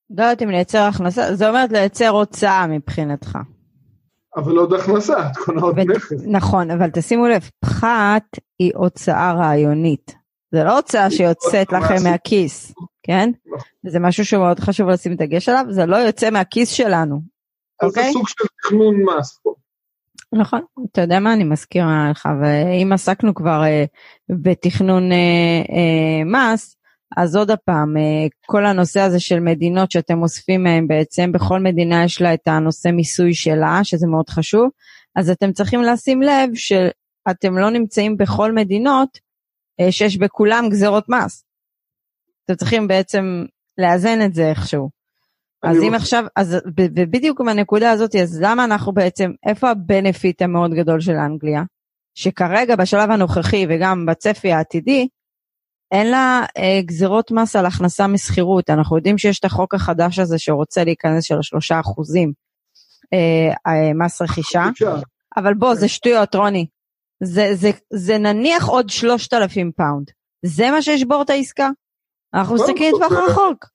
[0.10, 3.38] לא יודעת אם לייצר הכנסה, זה אומר לייצר הוצאה מבחינתך.
[4.36, 6.12] אבל עוד הכנסה, את קונה עוד נכס.
[6.28, 8.24] נכון, אבל תשימו לב, פחת
[8.60, 10.16] היא הוצאה רעיונית.
[10.52, 13.32] זה לא הוצאה שיוצאת לכם מהכיס, כן?
[13.46, 13.60] נכון.
[13.88, 17.22] זה משהו שמאוד חשוב לשים דגש עליו, זה לא יוצא מהכיס שלנו,
[17.84, 18.04] אוקיי?
[18.04, 19.54] זה סוג של תכנון מס פה.
[20.34, 20.62] נכון,
[20.92, 23.86] אתה יודע מה אני מזכירה לך, ואם עסקנו כבר אה,
[24.30, 25.18] בתכנון אה,
[25.76, 26.78] אה, מס,
[27.18, 32.04] אז עוד פעם, אה, כל הנושא הזה של מדינות שאתם אוספים מהן בעצם, בכל מדינה
[32.04, 34.70] יש לה את הנושא מיסוי שלה, שזה מאוד חשוב,
[35.16, 39.10] אז אתם צריכים לשים לב שאתם לא נמצאים בכל מדינות
[39.80, 41.46] אה, שיש בכולם גזרות מס.
[42.46, 43.46] אתם צריכים בעצם
[43.78, 44.90] לאזן את זה איכשהו.
[45.64, 45.96] אז אם רוצה...
[45.96, 51.64] עכשיו, אז ובדיוק בנקודה הזאת, אז למה אנחנו בעצם, איפה הבנפיט המאוד גדול של אנגליה?
[52.16, 55.08] שכרגע בשלב הנוכחי וגם בצפי העתידי,
[55.92, 58.70] אין לה אה, גזירות מס על הכנסה משכירות.
[58.70, 62.34] אנחנו יודעים שיש את החוק החדש הזה שרוצה להיכנס של השלושה אחוזים
[63.14, 64.66] אה, אה, מס רכישה,
[65.38, 66.68] אבל בוא, זה שטויות, רוני.
[67.24, 70.12] זה, זה, זה נניח עוד שלושת אלפים פאונד.
[70.46, 71.70] זה מה שישבור את העסקה?
[72.34, 73.66] אנחנו מסתכלים לטווח רחוק.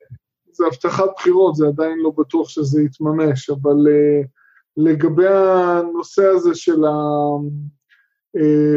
[0.52, 4.26] זה הבטחת בחירות, זה עדיין לא בטוח שזה יתממש, אבל אה,
[4.76, 7.50] לגבי הנושא הזה של הפיזור
[8.36, 8.76] אה,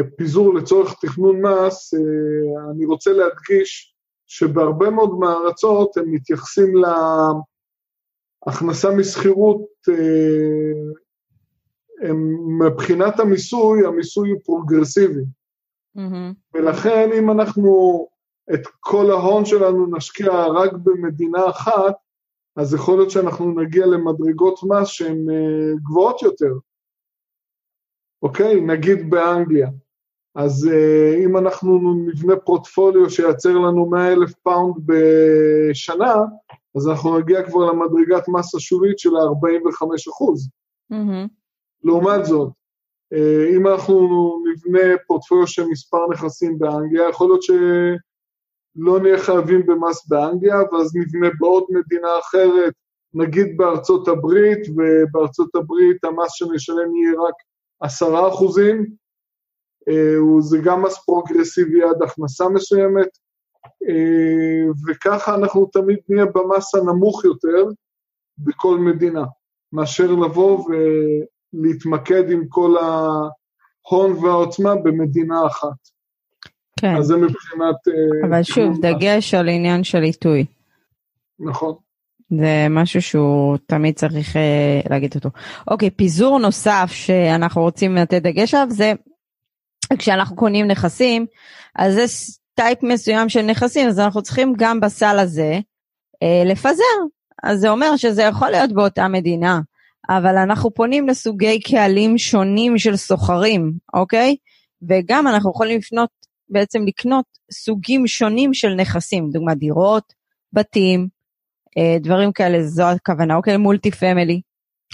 [0.58, 1.98] לצורך תכנון מס, אה,
[2.70, 3.94] אני רוצה להדגיש
[4.26, 6.72] שבהרבה מאוד מהארצות הם מתייחסים
[8.46, 9.94] להכנסה משכירות, אה,
[12.60, 15.24] מבחינת המיסוי, המיסוי הוא פרוגרסיבי.
[15.96, 16.34] ממ-הממ.
[16.54, 18.06] ולכן אם אנחנו
[18.54, 21.94] את כל ההון שלנו נשקיע רק במדינה אחת,
[22.56, 26.52] אז יכול להיות שאנחנו נגיע למדרגות מס שהן אה, גבוהות יותר.
[28.22, 28.60] אוקיי?
[28.60, 29.68] נגיד באנגליה.
[30.34, 36.14] אז אה, אם אנחנו נבנה פורטפוליו שייצר לנו 100 אלף פאונד בשנה,
[36.76, 40.48] אז אנחנו נגיע כבר למדרגת מס השולית של ה-45 אחוז.
[40.92, 41.28] ממ-הממ.
[41.84, 42.48] לעומת זאת,
[43.14, 43.98] אה, אם אנחנו
[44.52, 47.50] נבנה פורטפוליו של מספר נכסים באנגליה, יכול להיות ש...
[48.78, 52.72] לא נהיה חייבים במס באנגליה, ואז נבנה בעוד מדינה אחרת,
[53.14, 57.34] נגיד בארצות הברית, ובארצות הברית המס שנשלם יהיה רק
[57.80, 58.86] עשרה אחוזים,
[59.88, 63.08] אה, זה גם מס פרוגרסיבי עד הכנסה מסוימת,
[63.88, 67.64] אה, וככה אנחנו תמיד נהיה במס הנמוך יותר
[68.38, 69.24] בכל מדינה,
[69.72, 75.98] מאשר לבוא ולהתמקד עם כל ההון והעוצמה במדינה אחת.
[76.80, 76.96] כן.
[76.96, 77.88] אז זה מבחינת...
[77.88, 80.46] אה, אבל שוב, דגש על עניין של עיתוי.
[81.38, 81.87] נכון.
[82.30, 85.28] זה משהו שהוא תמיד צריך uh, להגיד אותו.
[85.70, 88.92] אוקיי, פיזור נוסף שאנחנו רוצים לתת דגש עליו זה
[89.98, 91.26] כשאנחנו קונים נכסים,
[91.76, 92.04] אז זה
[92.54, 95.60] טייפ מסוים של נכסים, אז אנחנו צריכים גם בסל הזה
[96.24, 96.82] uh, לפזר.
[97.42, 99.60] אז זה אומר שזה יכול להיות באותה מדינה,
[100.08, 104.36] אבל אנחנו פונים לסוגי קהלים שונים של סוחרים, אוקיי?
[104.88, 106.10] וגם אנחנו יכולים לפנות
[106.48, 110.12] בעצם לקנות סוגים שונים של נכסים, דוגמת דירות,
[110.52, 111.17] בתים, אה,
[112.00, 114.40] דברים כאלה, זו הכוונה, אוקיי, multi family.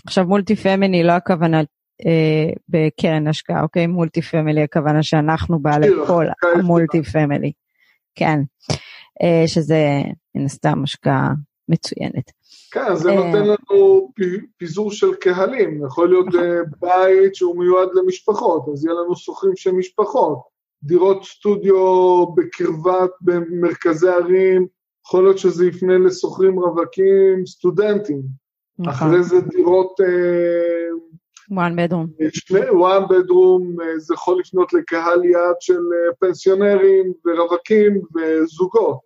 [0.07, 1.61] עכשיו multi family לא הכוונה
[2.07, 7.53] אה, בקרן השקעה, אוקיי, multi family הכוונה שאנחנו בעלי כל ה multi family.
[8.15, 8.39] כן,
[9.23, 10.03] אה, שזה
[10.35, 11.31] מן הסתם השקעה
[11.69, 12.31] מצוינת.
[12.71, 14.09] כן, זה נותן לנו
[14.57, 16.43] פיזור של קהלים, יכול להיות נכון.
[16.81, 20.39] בית שהוא מיועד למשפחות, אז יהיה לנו שוכרים של משפחות.
[20.83, 24.67] דירות סטודיו בקרבת, במרכזי ערים,
[25.07, 28.23] יכול להיות שזה יפנה לשוכרים רווקים, סטודנטים.
[28.79, 28.93] נכון.
[28.93, 30.01] אחרי זה דירות...
[31.51, 32.29] one bedroom.
[32.33, 38.99] שני, one bedroom, אה, זה יכול לפנות לקהל יעד של אה, פנסיונרים ורווקים וזוגות.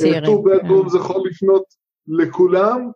[0.00, 0.24] צעירים.
[0.24, 0.88] two bedroom yeah.
[0.88, 1.64] זה יכול לפנות
[2.08, 2.90] לכולם,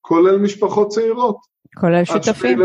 [0.00, 1.36] כולל משפחות צעירות.
[1.80, 2.58] כולל שותפים.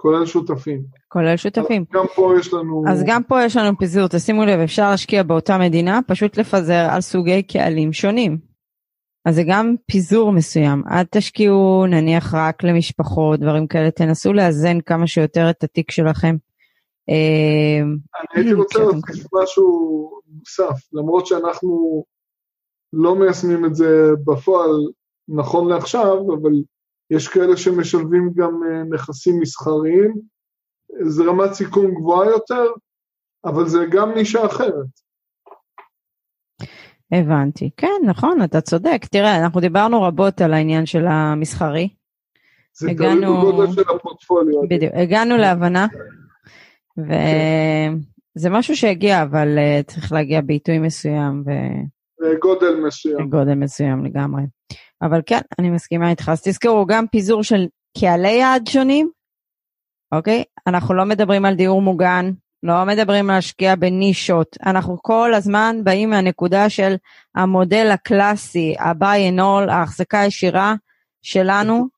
[0.00, 0.82] כולל שותפים.
[1.08, 1.84] כולל שותפים.
[1.92, 2.84] גם פה יש לנו...
[2.88, 7.00] אז גם פה יש לנו פיזור, תשימו לב, אפשר להשקיע באותה מדינה, פשוט לפזר על
[7.00, 8.38] סוגי קהלים שונים.
[9.24, 10.82] אז זה גם פיזור מסוים.
[10.90, 16.36] אל תשקיעו נניח רק למשפחות, דברים כאלה, תנסו לאזן כמה שיותר את התיק שלכם.
[17.08, 22.04] אה, אני הייתי רוצה להוסיף משהו נוסף, למרות שאנחנו
[22.92, 24.70] לא מיישמים את זה בפועל
[25.28, 26.52] נכון לעכשיו, אבל
[27.10, 30.14] יש כאלה שמשלבים גם אה, נכסים מסחריים,
[31.06, 32.64] זה רמת סיכון גבוהה יותר,
[33.44, 34.86] אבל זה גם נישה אחרת.
[37.12, 37.70] הבנתי.
[37.76, 39.04] כן, נכון, אתה צודק.
[39.10, 41.88] תראה, אנחנו דיברנו רבות על העניין של המסחרי.
[42.72, 43.20] זה הגענו...
[43.20, 44.62] תלוי בגודל של הפורטפוליו.
[44.68, 45.86] בדיוק, הגענו להבנה,
[46.98, 51.42] וזה משהו שהגיע, אבל uh, צריך להגיע בעיתוי מסוים.
[51.46, 51.50] ו...
[52.40, 53.30] גודל מסוים.
[53.30, 54.42] גודל מסוים לגמרי.
[55.02, 56.28] אבל כן, אני מסכימה איתך.
[56.28, 57.66] אז תזכרו, גם פיזור של
[58.00, 59.10] קהלי יעד שונים,
[60.12, 60.44] אוקיי?
[60.66, 62.30] אנחנו לא מדברים על דיור מוגן,
[62.62, 66.94] לא מדברים על להשקיע בנישות, אנחנו כל הזמן באים מהנקודה של
[67.34, 70.74] המודל הקלאסי, ה-buy and all, ההחזקה הישירה
[71.22, 71.88] שלנו.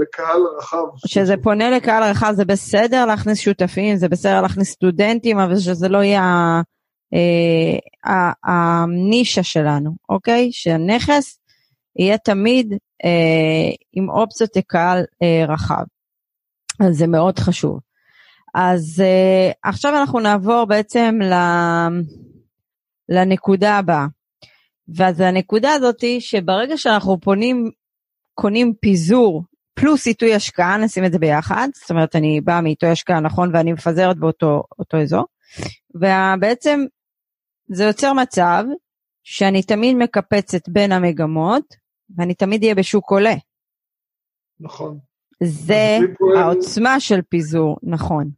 [0.00, 0.84] לקהל רחב.
[1.06, 5.98] שזה פונה לקהל רחב, זה בסדר להכניס שותפים, זה בסדר להכניס סטודנטים, אבל שזה לא
[5.98, 6.60] יהיה
[7.14, 10.48] אה, הנישה שלנו, אוקיי?
[10.52, 11.39] שהנכס
[12.00, 12.72] יהיה תמיד
[13.04, 15.84] אה, עם אופציות לקהל אה, רחב.
[16.80, 17.80] אז זה מאוד חשוב.
[18.54, 21.34] אז אה, עכשיו אנחנו נעבור בעצם ל,
[23.08, 24.06] לנקודה הבאה.
[24.96, 27.70] ואז הנקודה הזאת היא שברגע שאנחנו פונים
[28.34, 29.42] קונים פיזור
[29.74, 33.72] פלוס עיתוי השקעה, נשים את זה ביחד, זאת אומרת אני באה מעיתוי השקעה נכון ואני
[33.72, 34.62] מפזרת באותו
[35.02, 35.24] אזור,
[35.94, 36.80] ובעצם
[37.68, 38.64] זה יוצר מצב
[39.22, 41.79] שאני תמיד מקפצת בין המגמות
[42.16, 43.34] ואני תמיד אהיה בשוק עולה.
[44.60, 44.98] נכון.
[45.42, 45.98] זה
[46.36, 48.30] העוצמה של פיזור, נכון.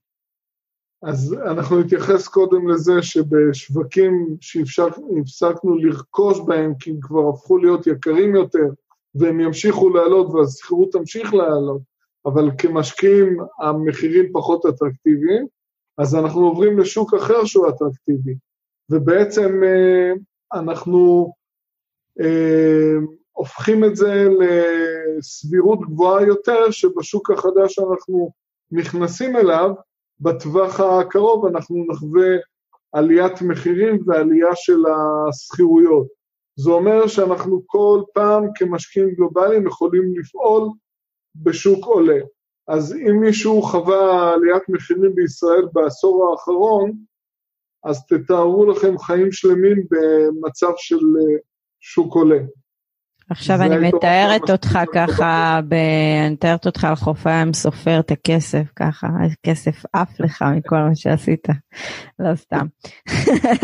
[1.03, 8.35] אז אנחנו נתייחס קודם לזה שבשווקים שהפסקנו לרכוש בהם כי הם כבר הפכו להיות יקרים
[8.35, 8.69] יותר
[9.15, 11.83] והם ימשיכו לעלות והשכירות תמשיך לעלות,
[12.27, 15.47] אבל כמשקיעים המחירים פחות אטרקטיביים,
[15.99, 18.35] אז אנחנו עוברים לשוק אחר שהוא אטרקטיבי,
[18.91, 20.13] ובעצם אה,
[20.61, 21.33] אנחנו
[22.21, 22.95] אה,
[23.33, 28.33] הופכים את זה לסבירות גבוהה יותר שבשוק החדש שאנחנו
[28.73, 29.71] נכנסים אליו,
[30.21, 32.29] בטווח הקרוב אנחנו נחווה
[32.93, 34.83] עליית מחירים ועלייה של
[35.29, 36.07] השכירויות.
[36.57, 40.69] זה אומר שאנחנו כל פעם כמשקיעים גלובליים יכולים לפעול
[41.35, 42.19] בשוק עולה.
[42.69, 46.93] אז אם מישהו חווה עליית מחירים בישראל בעשור האחרון,
[47.85, 51.01] אז תתארו לכם חיים שלמים במצב של
[51.81, 52.39] שוק עולה.
[53.33, 55.75] עכשיו אני מתארת אותך ככה, ב...
[56.27, 60.95] אני מתארת אותך על חוף הים סופר את הכסף ככה, הכסף עף לך מכל מה
[60.95, 61.49] שעשית,
[62.19, 62.67] לא סתם.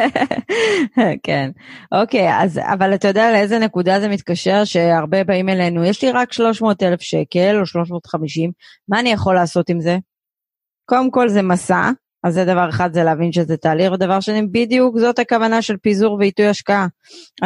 [1.26, 1.50] כן,
[1.92, 6.32] אוקיי, אז אבל אתה יודע לאיזה נקודה זה מתקשר שהרבה באים אלינו, יש לי רק
[6.32, 8.50] 300 אלף שקל או 350,
[8.88, 9.98] מה אני יכול לעשות עם זה?
[10.84, 11.90] קודם כל זה מסע,
[12.24, 16.14] אז זה דבר אחד, זה להבין שזה תהליך, ודבר שני, בדיוק זאת הכוונה של פיזור
[16.14, 16.86] ועיתוי השקעה.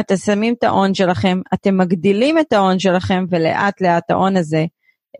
[0.00, 4.64] אתם שמים את ההון שלכם, אתם מגדילים את ההון שלכם, ולאט לאט ההון הזה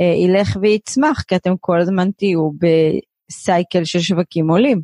[0.00, 2.50] אה, ילך ויצמח, כי אתם כל הזמן תהיו
[3.30, 4.80] בסייקל של שווקים עולים.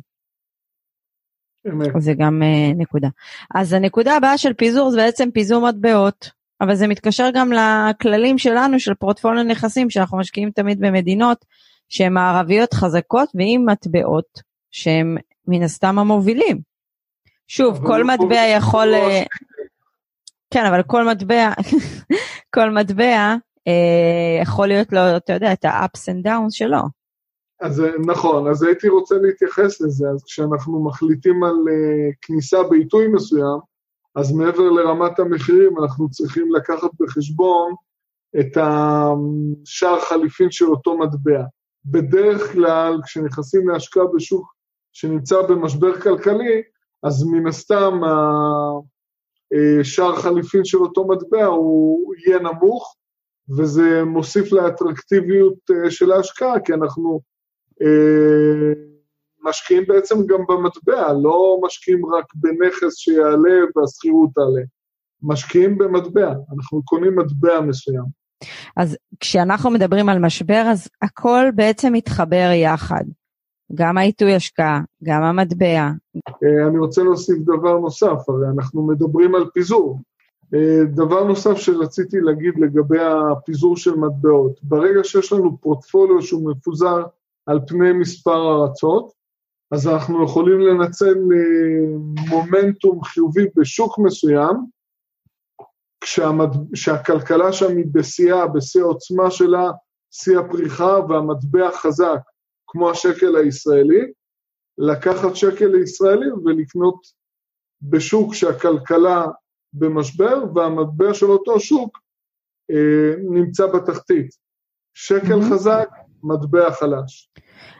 [1.99, 3.07] זה גם אה, נקודה.
[3.55, 6.29] אז הנקודה הבאה של פיזור זה בעצם פיזור מטבעות,
[6.61, 11.45] אבל זה מתקשר גם לכללים שלנו של פורטפוליו נכסים, שאנחנו משקיעים תמיד במדינות
[11.89, 16.61] שהן מערביות חזקות ועם מטבעות שהם מן הסתם המובילים.
[17.47, 18.93] שוב, כל מטבע יכול...
[18.93, 19.23] אה,
[20.53, 21.49] כן, אבל כל מטבע,
[22.55, 23.35] כל מטבע
[23.67, 26.81] אה, יכול להיות לו, אתה יודע, את ה-ups and downs שלו.
[27.61, 33.07] אז אה, נכון, אז הייתי רוצה להתייחס לזה, אז כשאנחנו מחליטים על uh, כניסה בעיתוי
[33.07, 33.59] מסוים,
[34.15, 37.73] אז מעבר לרמת המחירים, אנחנו צריכים לקחת בחשבון
[38.39, 41.43] את השער חליפין של אותו מטבע.
[41.85, 44.53] בדרך כלל, כשנכנסים להשקעה בשוק
[44.93, 46.61] שנמצא במשבר כלכלי,
[47.03, 47.99] אז מן הסתם
[49.81, 52.95] השער חליפין של אותו מטבע הוא יהיה נמוך,
[53.57, 57.19] וזה מוסיף לאטרקטיביות אה, של ההשקעה, כי אנחנו
[57.81, 58.73] אה,
[59.43, 64.61] משקיעים בעצם גם במטבע, לא משקיעים רק בנכס שיעלה והשכירות תעלה.
[65.23, 68.05] משקיעים במטבע, אנחנו קונים מטבע מסוים.
[68.77, 73.03] אז כשאנחנו מדברים על משבר, אז הכל בעצם מתחבר יחד.
[73.75, 75.89] גם העיתוי השקעה, גם המטבע.
[76.43, 79.99] אה, אני רוצה להוסיף דבר נוסף, הרי אנחנו מדברים על פיזור.
[80.53, 87.03] אה, דבר נוסף שרציתי להגיד לגבי הפיזור של מטבעות, ברגע שיש לנו פורטפוליו שהוא מפוזר
[87.45, 89.11] על פני מספר ארצות,
[89.71, 91.97] אז אנחנו יכולים לנצל אה,
[92.29, 94.55] מומנטום חיובי בשוק מסוים.
[96.73, 99.71] כשהכלכלה שם היא בשיאה, בשיא העוצמה שלה,
[100.11, 102.19] שיא הפריחה והמטבע חזק.
[102.71, 104.11] כמו השקל הישראלי,
[104.77, 107.01] לקחת שקל לישראלי ולקנות
[107.81, 109.25] בשוק שהכלכלה
[109.73, 111.99] במשבר והמטבע של אותו שוק
[112.71, 114.49] אה, נמצא בתחתית.
[114.93, 115.53] שקל ממ-הממ.
[115.53, 115.89] חזק,
[116.23, 117.29] מטבע חלש.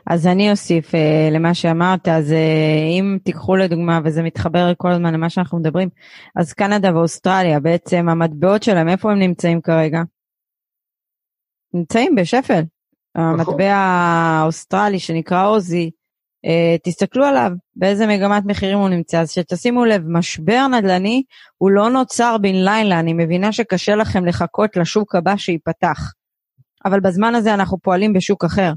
[0.08, 5.14] אז אני אוסיף אה, למה שאמרת, אז אה, אם תיקחו לדוגמה, וזה מתחבר כל הזמן
[5.14, 5.90] למה שאנחנו מדברים,
[6.36, 10.02] אז קנדה ואוסטרליה, בעצם המטבעות שלהם, איפה הם נמצאים כרגע?
[11.74, 12.62] נמצאים בשפל.
[13.20, 13.62] המטבע נכון.
[13.62, 15.92] האוסטרלי שנקרא עוזי,
[16.46, 19.22] uh, תסתכלו עליו, באיזה מגמת מחירים הוא נמצא.
[19.22, 21.24] אז שתשימו לב, משבר נדל"ני
[21.58, 26.14] הוא לא נוצר בן לילה, אני מבינה שקשה לכם לחכות לשוק הבא שייפתח.
[26.86, 28.72] אבל בזמן הזה אנחנו פועלים בשוק אחר.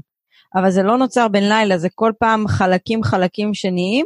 [0.55, 4.05] אבל זה לא נוצר בן לילה, זה כל פעם חלקים חלקים שניים,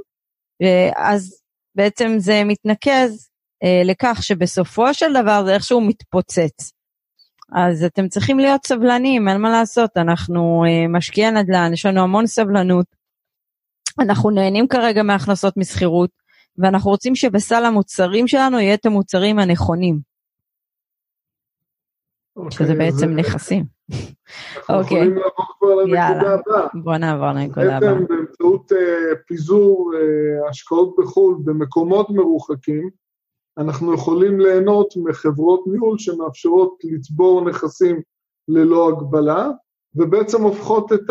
[0.64, 1.42] ואז
[1.76, 3.30] בעצם זה מתנקז
[3.64, 6.72] אה, לכך שבסופו של דבר זה איכשהו מתפוצץ.
[7.52, 12.28] אז אתם צריכים להיות סבלניים, אין מה לעשות, אנחנו uh, משקיעי נדל"ן, יש לנו המון
[12.28, 12.86] סבלנות.
[14.00, 16.10] אנחנו נהנים כרגע מהכנסות משכירות,
[16.58, 20.00] ואנחנו רוצים שבסל המוצרים שלנו יהיה את המוצרים הנכונים.
[22.38, 23.16] Okay, אוקיי, שזה בעצם זה...
[23.16, 23.66] נכסים.
[24.70, 24.98] אוקיי.
[24.98, 26.68] יכולים לעבור כבר לנקודה הבאה.
[26.84, 27.94] בוא נעבור לנקודה הבאה.
[27.94, 28.76] בעצם באמצעות uh,
[29.28, 32.90] פיזור uh, השקעות בחו"ל במקומות מרוחקים,
[33.58, 38.02] אנחנו יכולים ליהנות מחברות ניהול שמאפשרות לצבור נכסים
[38.48, 39.50] ללא הגבלה,
[39.96, 41.10] ובעצם הופכות את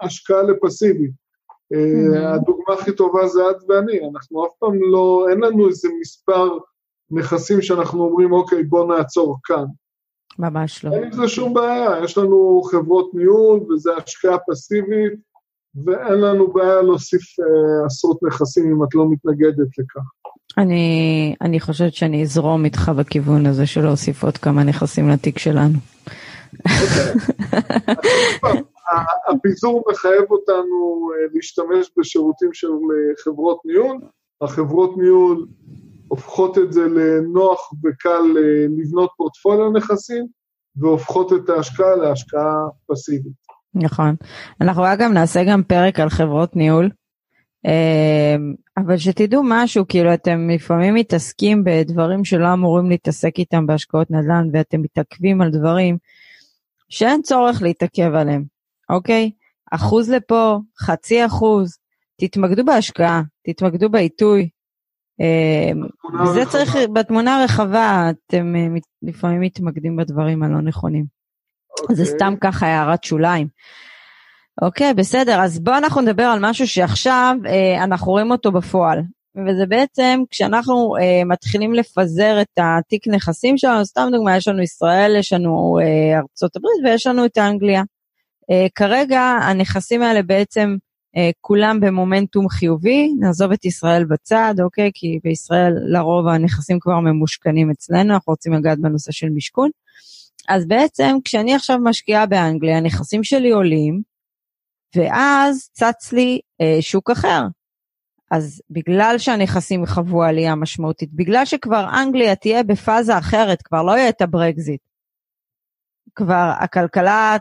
[0.00, 1.10] ההשקעה לפסיבית.
[1.74, 2.18] Mm-hmm.
[2.18, 6.58] הדוגמה הכי טובה זה את ואני, אנחנו אף פעם לא, אין לנו איזה מספר
[7.10, 9.64] נכסים שאנחנו אומרים, אוקיי, בוא נעצור כאן.
[10.38, 10.92] ממש לא.
[10.92, 15.12] אין עם זה שום בעיה, יש לנו חברות ניהול וזה השקעה פסיבית,
[15.84, 20.23] ואין לנו בעיה להוסיף אה, עשרות נכסים אם את לא מתנגדת לכך.
[20.58, 25.78] אני, אני חושבת שאני אזרום איתך בכיוון הזה של להוסיף עוד כמה נכסים לתיק שלנו.
[29.28, 33.98] הפיזור מחייב אותנו אה, להשתמש בשירותים של אה, חברות ניהול,
[34.40, 35.46] החברות ניהול
[36.08, 40.26] הופכות את זה לנוח וקל אה, לבנות פורטפוליו נכסים,
[40.76, 43.32] והופכות את ההשקעה להשקעה פסיבית.
[43.74, 44.14] נכון.
[44.60, 46.90] אנחנו אגב נעשה גם פרק על חברות ניהול,
[48.76, 54.82] אבל שתדעו משהו, כאילו אתם לפעמים מתעסקים בדברים שלא אמורים להתעסק איתם בהשקעות נדל"ן, ואתם
[54.82, 55.98] מתעכבים על דברים
[56.88, 58.44] שאין צורך להתעכב עליהם,
[58.90, 59.30] אוקיי?
[59.72, 61.78] אחוז לפה, חצי אחוז,
[62.20, 64.48] תתמקדו בהשקעה, תתמקדו בעיתוי.
[65.20, 65.82] אמ,
[66.48, 68.66] צריך, בתמונה הרחבה, אתם אה,
[69.02, 71.04] לפעמים מתמקדים בדברים הלא נכונים.
[71.80, 71.96] אוקיי.
[71.96, 73.48] זה סתם ככה הערת שוליים.
[74.62, 78.98] אוקיי, בסדר, אז בואו אנחנו נדבר על משהו שעכשיו אה, אנחנו רואים אותו בפועל.
[79.36, 85.16] וזה בעצם כשאנחנו אה, מתחילים לפזר את התיק נכסים שלנו, סתם דוגמא, יש לנו ישראל,
[85.18, 87.82] יש לנו אה, ארצות הברית ויש לנו את אנגליה.
[88.50, 90.76] אה, כרגע הנכסים האלה בעצם
[91.16, 94.90] אה, כולם במומנטום חיובי, נעזוב את ישראל בצד, אוקיי?
[94.94, 99.70] כי בישראל לרוב הנכסים כבר ממושכנים אצלנו, אנחנו רוצים לגעת בנושא של משכון.
[100.48, 104.13] אז בעצם כשאני עכשיו משקיעה באנגליה, הנכסים שלי עולים,
[104.96, 107.42] ואז צץ לי אה, שוק אחר,
[108.30, 114.08] אז בגלל שהנכסים חוו עלייה משמעותית, בגלל שכבר אנגליה תהיה בפאזה אחרת, כבר לא יהיה
[114.08, 114.80] את הברקזיט.
[116.14, 117.36] כבר הכלכלה,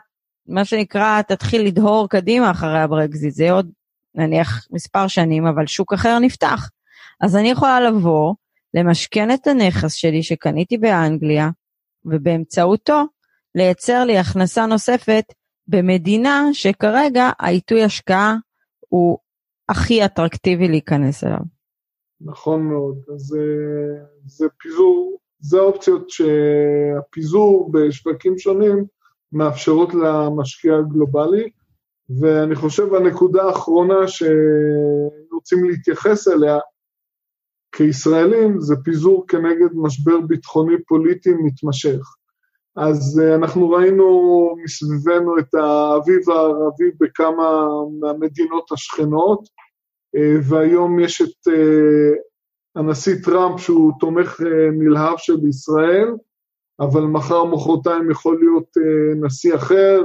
[0.48, 3.72] מה שנקרא, תתחיל לדהור קדימה אחרי הברקזיט, זה עוד
[4.16, 6.70] נניח מספר שנים, אבל שוק אחר נפתח.
[7.22, 8.36] אז אני יכולה לבוא,
[8.74, 11.50] למשכן את הנכס שלי שקניתי באנגליה,
[12.06, 13.04] ובאמצעותו
[13.56, 15.24] לייצר לי הכנסה נוספת
[15.68, 18.36] במדינה שכרגע העיתוי השקעה
[18.90, 19.18] הוא
[19.70, 21.40] הכי אטרקטיבי להיכנס אליו.
[22.22, 28.86] נכון מאוד, אז אה, זה פיזור, זה האופציות שהפיזור בשווקים שונים
[29.32, 31.50] מאפשרות למשקיע הגלובלי,
[32.20, 36.60] ואני חושב הנקודה האחרונה שרוצים להתייחס אליה
[37.76, 42.16] כישראלים זה פיזור כנגד משבר ביטחוני פוליטי מתמשך.
[42.76, 44.06] אז uh, אנחנו ראינו
[44.64, 47.66] מסביבנו את האביב הערבי בכמה
[48.00, 49.44] מהמדינות השכנות,
[50.18, 52.16] uh, והיום יש את uh,
[52.76, 54.42] הנשיא טראמפ שהוא תומך
[54.80, 56.08] נלהב של ישראל,
[56.80, 58.68] אבל מחר מחרתיים יכול להיות
[59.22, 60.02] נשיא אחר,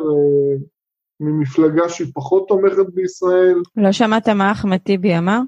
[1.20, 3.62] ממפלגה שהיא פחות תומכת בישראל.
[3.76, 5.40] לא שמעת מה אחמד טיבי אמר?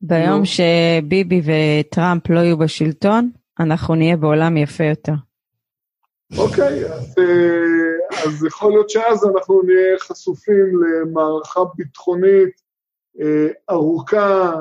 [0.00, 0.44] ביום לא.
[0.44, 5.12] שביבי וטראמפ לא יהיו בשלטון, אנחנו נהיה בעולם יפה יותר.
[6.38, 12.60] אוקיי, אז, אה, אז יכול להיות שאז אנחנו נהיה חשופים למערכה ביטחונית
[13.20, 14.52] אה, ארוכה.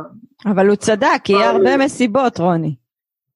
[0.46, 2.76] אבל הוא צדק, יהיה הרבה מסיבות, רוני.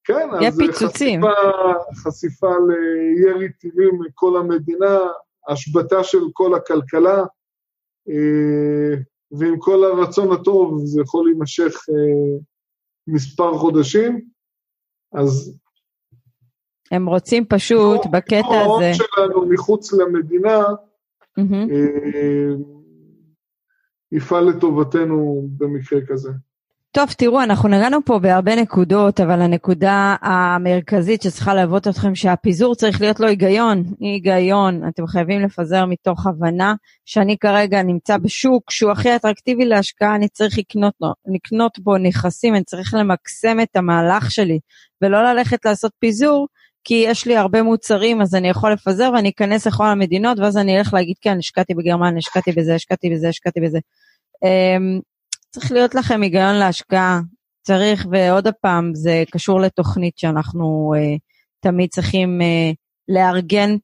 [0.04, 1.22] כן, אז פיצוצים.
[1.22, 5.00] חשיפה, חשיפה לירי טילים מכל המדינה,
[5.48, 7.24] השבתה של כל הכלכלה,
[8.10, 8.98] אה,
[9.32, 11.76] ועם כל הרצון הטוב זה יכול להימשך
[13.08, 14.22] מספר חודשים,
[15.14, 15.60] אז
[16.92, 18.60] הם רוצים פשוט בקטע הזה...
[18.60, 20.64] ההון שלנו מחוץ למדינה
[21.38, 21.44] אה,
[24.12, 26.30] יפעל לטובתנו במקרה כזה.
[26.92, 33.02] טוב, תראו, אנחנו נגענו פה בהרבה נקודות, אבל הנקודה המרכזית שצריכה להוות אתכם שהפיזור צריך
[33.02, 33.84] להיות לו היגיון.
[34.00, 36.74] היגיון, אתם חייבים לפזר מתוך הבנה
[37.06, 40.94] שאני כרגע נמצא בשוק שהוא הכי אטרקטיבי להשקעה, אני צריך לקנות,
[41.36, 44.60] לקנות בו נכסים, אני צריך למקסם את המהלך שלי,
[45.02, 46.48] ולא ללכת לעשות פיזור
[46.84, 50.78] כי יש לי הרבה מוצרים, אז אני יכול לפזר ואני אכנס לכל המדינות, ואז אני
[50.78, 53.80] אלך להגיד, כן, השקעתי בגרמניה, השקעתי בזה, השקעתי בזה, השקעתי בזה.
[54.46, 55.02] Um,
[55.50, 57.20] צריך להיות לכם היגיון להשקעה,
[57.62, 61.20] צריך, ועוד פעם, זה קשור לתוכנית שאנחנו uh,
[61.60, 62.76] תמיד צריכים uh,
[63.08, 63.76] לארגן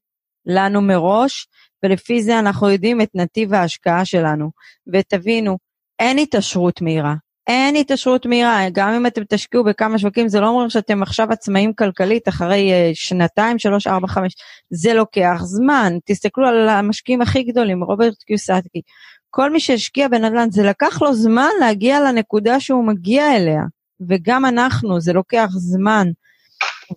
[0.46, 1.48] לנו מראש,
[1.84, 4.52] ולפי זה אנחנו יודעים את נתיב ההשקעה שלנו.
[4.94, 5.58] ותבינו,
[6.00, 7.16] אין התעשרות מהירה.
[7.48, 11.74] אין התעשרות מהירה, גם אם אתם תשקיעו בכמה שווקים, זה לא אומר שאתם עכשיו עצמאים
[11.74, 14.36] כלכלית אחרי uh, שנתיים, שלוש, ארבע, חמש,
[14.70, 15.94] זה לוקח זמן.
[16.06, 18.82] תסתכלו על המשקיעים הכי גדולים, רוברט קיוסטקי.
[19.30, 23.62] כל מי שהשקיע בנדל"ן, זה לקח לו זמן להגיע לנקודה שהוא מגיע אליה.
[24.10, 26.08] וגם אנחנו, זה לוקח זמן.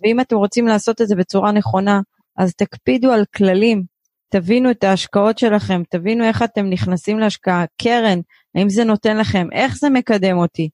[0.03, 2.01] ואם אתם רוצים לעשות את זה בצורה נכונה,
[2.37, 3.83] אז תקפידו על כללים,
[4.29, 8.19] תבינו את ההשקעות שלכם, תבינו איך אתם נכנסים להשקעה, קרן,
[8.59, 10.69] האם זה נותן לכם, איך זה מקדם אותי,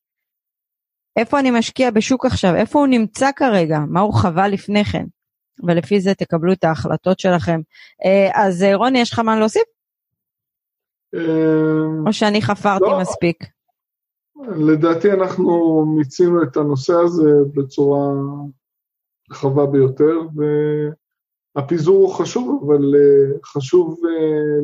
[1.17, 5.05] איפה אני משקיע בשוק עכשיו, איפה הוא נמצא כרגע, מה הוא חווה לפני כן,
[5.63, 7.59] ולפי זה תקבלו את ההחלטות שלכם.
[8.05, 9.63] אה, אז אה, רוני, יש לך מה להוסיף?
[11.15, 12.99] אה, או שאני חפרתי לא.
[13.01, 13.37] מספיק?
[14.57, 18.13] לדעתי אנחנו מיצינו את הנושא הזה בצורה
[19.31, 20.19] רחבה ביותר,
[21.55, 22.93] והפיזור הוא חשוב, אבל
[23.45, 23.99] חשוב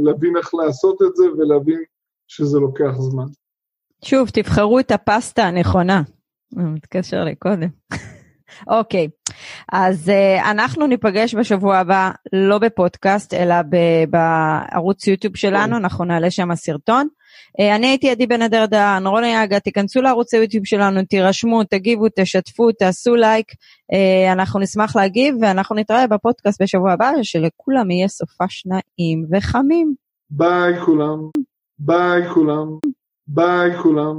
[0.03, 1.83] להבין איך לעשות את זה ולהבין
[2.31, 3.25] שזה לוקח זמן.
[4.05, 6.01] שוב, תבחרו את הפסטה הנכונה.
[6.51, 7.67] מתקשר לי קודם.
[8.67, 9.07] אוקיי,
[9.71, 13.55] אז אה, אנחנו ניפגש בשבוע הבא לא בפודקאסט אלא
[14.09, 17.07] בערוץ יוטיוב שלנו, אנחנו נעלה שם סרטון.
[17.61, 22.05] אה, אני הייתי עדי בן אדר דהן, רוני אגה, תיכנסו לערוץ היוטיוב שלנו, תירשמו, תגיבו,
[22.15, 28.45] תשתפו, תעשו לייק, אה, אנחנו נשמח להגיב ואנחנו נתראה בפודקאסט בשבוע הבא, שלכולם יהיה סופ"ש
[28.49, 29.93] נעים וחמים.
[30.29, 31.17] ביי כולם,
[31.85, 32.67] ביי כולם,
[33.27, 34.15] ביי כולם.